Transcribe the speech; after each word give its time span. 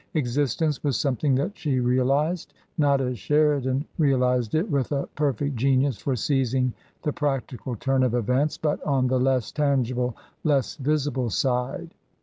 Existence 0.15 0.83
was 0.83 0.97
something 0.99 1.35
that 1.35 1.55
she 1.55 1.79
realized— 1.79 2.55
not 2.79 2.99
as 3.01 3.19
Sheridan 3.19 3.85
realized 3.99 4.55
it, 4.55 4.67
with 4.67 4.91
a 4.91 5.05
per 5.13 5.31
fect 5.31 5.55
genius 5.55 5.99
for 5.99 6.15
seizing 6.15 6.73
the 7.03 7.13
practical 7.13 7.75
turn 7.75 8.01
of 8.01 8.15
events, 8.15 8.57
but 8.57 8.81
on 8.83 9.05
the 9.05 9.19
less 9.19 9.51
tangible, 9.51 10.17
less 10.43 10.75
visible 10.77 11.29
side. 11.29 11.93